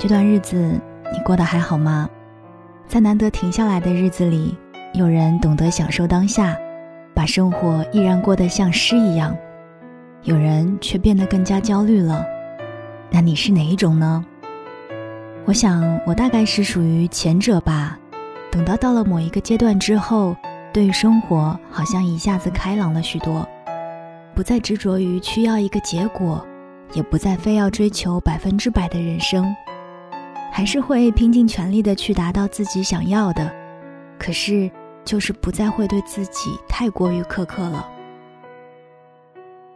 [0.00, 0.56] 这段日子
[1.12, 2.08] 你过得还好吗？
[2.86, 4.56] 在难得停下来的日子里，
[4.94, 6.56] 有人懂得享受当下，
[7.12, 9.34] 把生活依然过得像诗一样；
[10.22, 12.24] 有人却变得更加焦虑了。
[13.10, 14.24] 那你是哪一种呢？
[15.44, 17.98] 我想，我大概是属于前者吧。
[18.52, 20.36] 等到到了某一个阶段之后，
[20.72, 23.44] 对于生活好像一下子开朗了许多，
[24.32, 26.46] 不再执着于需要一个结果，
[26.92, 29.44] 也不再非要追求百分之百的人生，
[30.50, 33.50] 还是会拼尽全力的去达到自己想要的。
[34.18, 34.70] 可是，
[35.04, 37.88] 就是不再会对自己太过于苛刻了。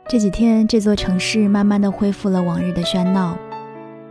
[0.09, 3.39] 这几天，这座城市慢慢的恢复了往日的喧闹。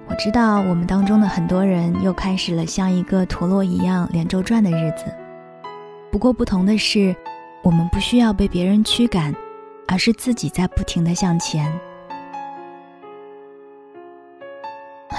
[0.08, 5.06] 我知道我们当中的很多人又开始了像一个陀螺一样连轴转的日子。
[6.12, 7.16] 不过不同的是，
[7.62, 9.34] 我们不需要被别人驱赶，
[9.88, 11.72] 而是自己在不停的向前。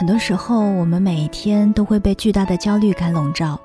[0.02, 3.56] 很多时候，我们每一天都会被巨大的焦虑感笼罩，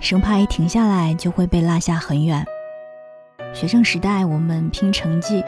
[0.00, 2.44] 生怕一停下来就会被落下很远。
[3.54, 5.42] 学生时代，我们拼成绩；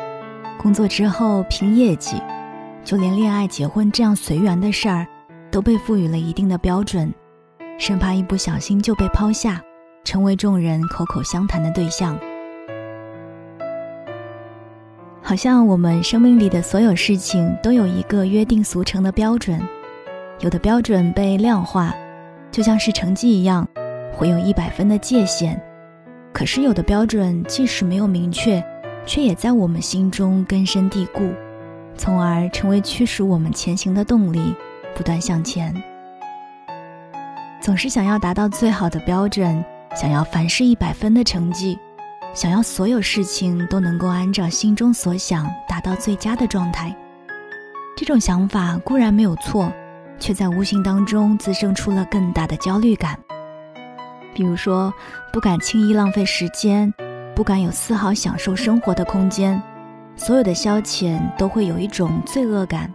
[0.58, 2.16] 工作之后拼业绩；
[2.82, 5.06] 就连恋爱、结婚这样随缘的事儿。
[5.50, 7.12] 都被赋予了一定的标准，
[7.78, 9.60] 生怕一不小心就被抛下，
[10.04, 12.18] 成为众人口口相谈的对象。
[15.20, 19.60] 好像我们生命里的所有事情都有一个约定俗成的标准，
[20.40, 21.94] 有的标准被量化，
[22.50, 23.66] 就像是成绩一样，
[24.12, 25.60] 会有一百分的界限。
[26.32, 28.62] 可是有的标准即使没有明确，
[29.04, 31.30] 却也在我们心中根深蒂固，
[31.96, 34.54] 从而成为驱使我们前行的动力。
[34.92, 35.72] 不断向前，
[37.60, 41.78] 总是想要达到最好的标准，想要凡事一百分的成绩，
[42.34, 46.94] 想要所有事情都能够按照心中所想达到最佳的状态。
[47.96, 49.72] 这种想法固然没有错，
[50.20, 53.18] 却在无形当中滋生出了更大的焦虑感。
[54.32, 54.94] 比如说，
[55.32, 56.94] 不敢轻易浪费时间，
[57.34, 59.60] 不敢有丝毫享受生活的空间，
[60.14, 62.92] 所有的消遣都会有一种罪恶感。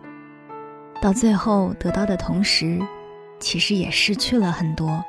[1.02, 2.80] 到最后得到的同时，
[3.40, 5.04] 其实也失去了很多，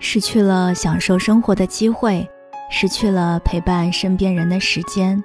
[0.00, 2.28] 失去了享受生活的机会，
[2.68, 5.22] 失去了陪伴身边人的时间。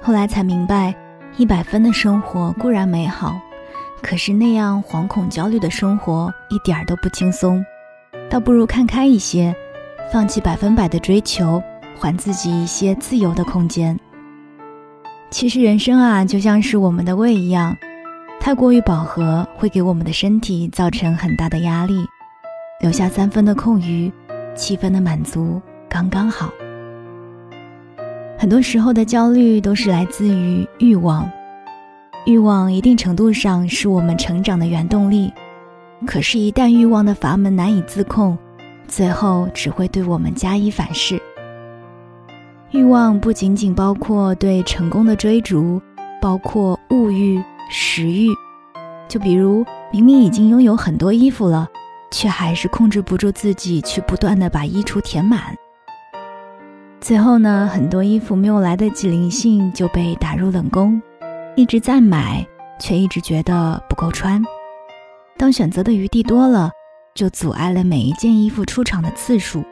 [0.00, 0.94] 后来才明白，
[1.36, 3.38] 一百分的生活固然美好，
[4.02, 7.64] 可是那样惶恐焦虑的生活一点儿都不轻松。
[8.28, 9.54] 倒不如看开一些，
[10.12, 11.62] 放弃百分百的追求，
[11.98, 13.98] 还自己一些自由的空间。
[15.30, 17.76] 其实人生啊，就像是我们的胃一样。
[18.40, 22.06] 太过于饱和会给我们的身体造成很大的压力，
[22.80, 24.10] 留下三分的空余，
[24.54, 26.50] 七分的满足刚刚好。
[28.38, 31.30] 很多时候的焦虑都是来自于欲望，
[32.26, 35.32] 欲望一定程度上是我们成长的原动力，
[36.06, 38.36] 可是，一旦欲望的阀门难以自控，
[38.86, 41.20] 最后只会对我们加以反噬。
[42.70, 45.80] 欲望不仅仅包括对成功的追逐，
[46.20, 47.42] 包括物欲。
[47.72, 48.26] 食欲，
[49.06, 51.68] 就比如明明已经拥有很多衣服了，
[52.10, 55.54] 却还是控制不住自己去不断的把衣橱填满。
[57.00, 61.00] 最后呢，很多衣服没有来得及灵性就被打入冷宫，
[61.56, 62.46] 一直在买，
[62.78, 64.42] 却一直觉得不够穿。
[65.36, 66.70] 当选择的余地多了，
[67.14, 69.62] 就阻碍了每一件衣服出场的次数。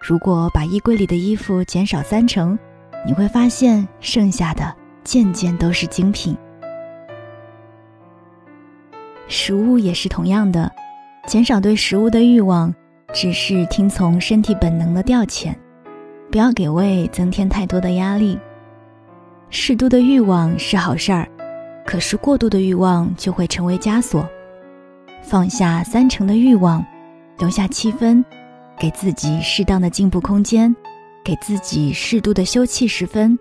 [0.00, 2.58] 如果把衣柜里的衣服减少三成，
[3.06, 4.74] 你会发现剩下的
[5.04, 6.36] 件件都是精品。
[9.28, 10.70] 食物也是同样的，
[11.26, 12.74] 减少对食物的欲望，
[13.12, 15.54] 只是听从身体本能的调遣，
[16.30, 18.38] 不要给胃增添太多的压力。
[19.54, 21.28] 适度的欲望是好事儿，
[21.84, 24.26] 可是过度的欲望就会成为枷锁。
[25.22, 26.82] 放下三成的欲望，
[27.38, 28.24] 留下七分，
[28.78, 30.74] 给自己适当的进步空间，
[31.22, 33.38] 给自己适度的休憩时分，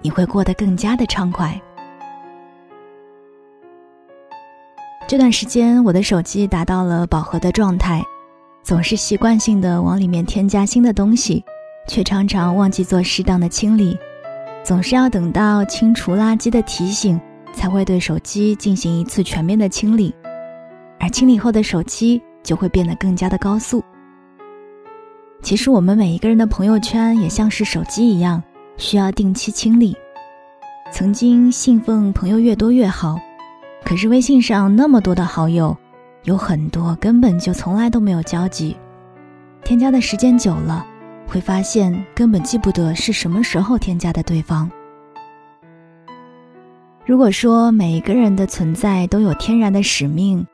[0.00, 1.60] 你会过得更加的畅快。
[5.06, 8.02] 这段时间，我的手机达到了饱和的状态，
[8.62, 11.44] 总是习惯性的往里面添加新的东西，
[11.86, 13.94] 却常常忘记做适当的清理，
[14.62, 17.20] 总是要等到清除垃圾的提醒，
[17.52, 20.14] 才会对手机进行一次全面的清理，
[20.98, 23.82] 而清理后的手机就会变得更加的高速。
[25.42, 28.42] 其实，我们每一个人的朋友圈也像是手机一样，
[28.76, 29.96] 需要定期清理。
[30.92, 33.16] 曾经信奉朋友越多越好。
[33.82, 35.74] 可是微信上那么多的好友，
[36.24, 38.76] 有很多根本就从来都没有交集。
[39.64, 40.86] 添加的时间久了，
[41.30, 44.68] 会发现根本记不得是什么时候添加的对方。
[47.06, 50.44] 如果说每一个人的存在都有天然的使命，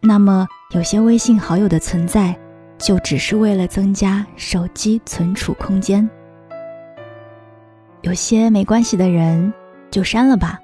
[0.00, 2.36] 那么有些微信好友的存在，
[2.78, 6.08] 就只是为了增加手机存储空间。
[8.02, 9.52] 有些没关系的人
[9.90, 10.58] 就删了吧，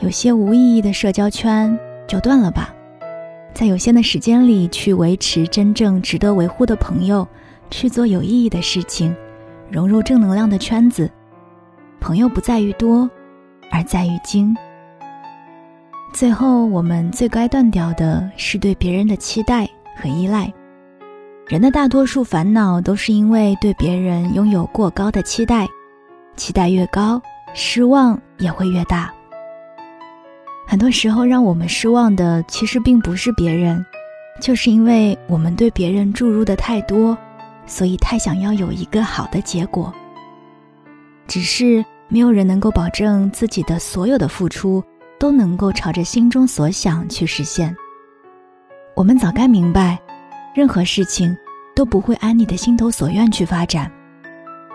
[0.00, 2.74] 有些无意义的社交圈就断了吧，
[3.54, 7.26] 在有限的时间里去维持真正值得维护的朋友，
[7.74, 9.12] 去做有意义的事情，
[9.68, 11.10] 融入正能量的圈子。
[11.98, 13.10] 朋友不在于多，
[13.72, 14.56] 而在于精。
[16.12, 20.52] 最后，我们最该断掉的是对别人的期待和依赖。
[21.48, 25.66] 人的大多数烦恼都是因为对别人拥有过高的期待，
[26.36, 27.20] 期待越高，
[27.54, 29.12] 失望也会越大。
[30.64, 33.84] 很多时候，让我们失望的其实并不是别人，
[34.40, 37.18] 就是因为我们对别人注入的太多，
[37.66, 39.92] 所以太想要有一个好的结果。
[41.26, 44.82] 只是没有人能够保证自己的所有的付出。
[45.16, 47.74] 都能够朝着心中所想去实现。
[48.94, 49.98] 我们早该明白，
[50.54, 51.34] 任何事情
[51.74, 53.90] 都不会按你的心头所愿去发展，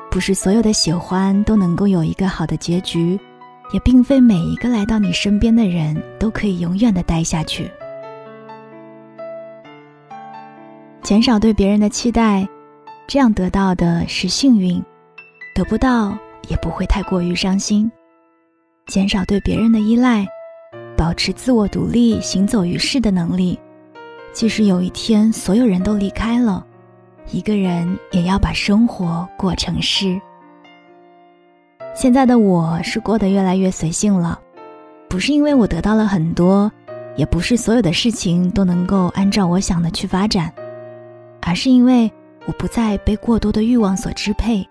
[0.09, 3.19] 不是所有的喜欢都能够有一个好的结局，
[3.71, 7.69] 也并非每一个来到你身边的人都可以永远的待下去。
[11.03, 12.47] 减少对别人的期待，
[13.09, 14.79] 这样得到的是幸运，
[15.55, 16.15] 得不到
[16.47, 17.91] 也不会太过于伤心。
[18.85, 20.27] 减少对别人的依赖。
[20.95, 23.57] 保持自我独立、行走于世的能力，
[24.31, 26.63] 即使有一天所有人都离开了，
[27.31, 30.21] 一个人也要把生活过成诗。
[31.95, 34.39] 现在的我是过得越来越随性了，
[35.09, 36.71] 不是因为我得到了很多，
[37.15, 40.53] 也不是所有的事情都能够按照我想的去发展，
[41.41, 42.11] 而是因为
[42.49, 44.67] 我不再被过多的欲望所支配，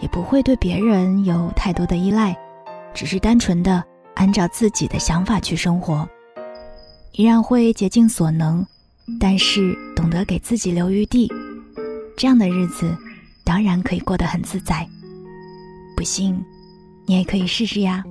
[0.00, 2.34] 也不会对别人有太多的依赖，
[2.94, 3.84] 只是单纯的。
[4.14, 6.08] 按照自己的想法去生活，
[7.12, 8.66] 依然会竭尽所能，
[9.18, 11.30] 但是懂得给自己留余地，
[12.16, 12.96] 这样的日子
[13.44, 14.86] 当然可以过得很自在。
[15.94, 16.42] 不信，
[17.04, 18.02] 你也可以试试呀。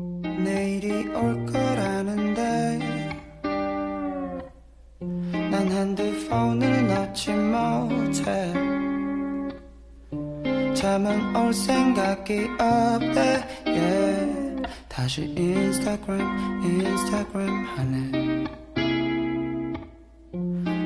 [14.87, 16.21] 다시 인스타그램
[16.63, 18.45] 인스타그램 하네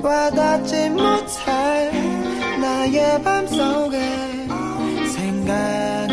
[0.00, 1.90] 와닿지 못할
[2.60, 3.98] 나의 밤 속에
[5.16, 6.11] 생각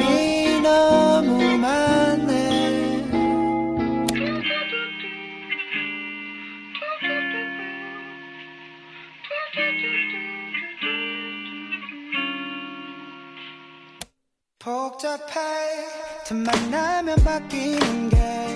[15.00, 15.86] 복잡해.
[16.26, 18.48] 틈 만나면 바뀌는 게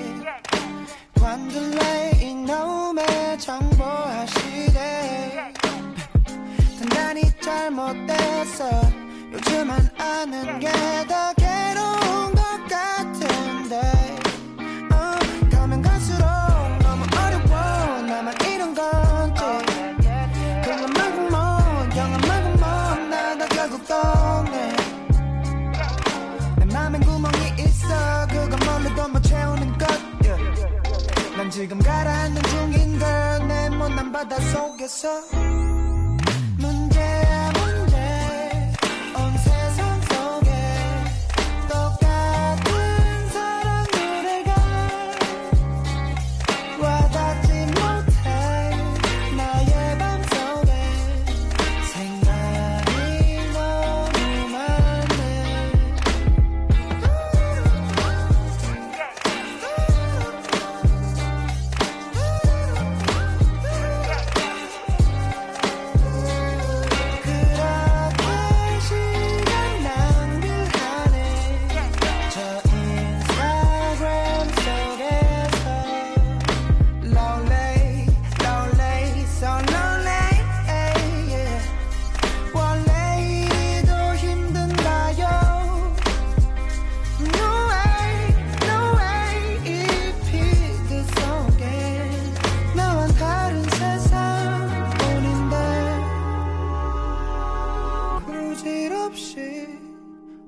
[1.17, 5.53] 관둘래 이놈의 정보화 시대.
[6.79, 8.69] 단단히 잘못됐어
[9.31, 10.67] 요즘은 아는 게
[11.07, 14.02] 더 괴로운 것 같은데
[34.25, 34.87] That's all, o que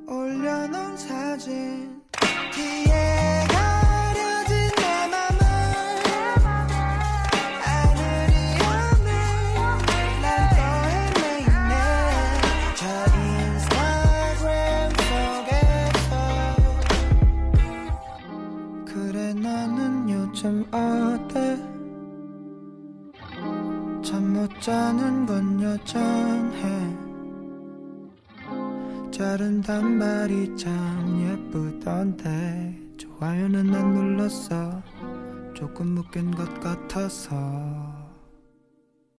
[0.08, 2.02] 올려놓은 사진.
[2.54, 5.40] 뒤에 가려진 내 맘을.
[7.62, 9.10] 하늘이 없네
[10.22, 10.60] 난또
[10.92, 11.74] 헤매이네.
[12.76, 12.82] 저
[13.18, 16.14] 인스타그램 속에서.
[18.86, 21.36] 그래 너는 요즘 어때?
[24.04, 27.05] 잠 못 자는 건 여전해.
[29.16, 32.78] 자른 단발이 참 예쁘던데.
[32.98, 34.84] 좋아요는 안 눌렀어.
[35.54, 37.95] 조금 묶인 것 같아서